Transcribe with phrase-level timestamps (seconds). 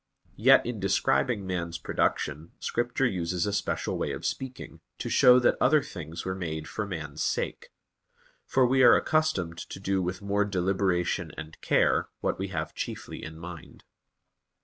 [0.39, 5.57] Yet in describing man's production, Scripture uses a special way of speaking, to show that
[5.61, 7.69] other things were made for man's sake.
[8.47, 13.23] For we are accustomed to do with more deliberation and care what we have chiefly
[13.23, 13.83] in mind.